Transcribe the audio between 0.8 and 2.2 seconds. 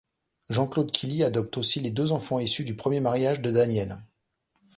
Killy adopte aussi les deux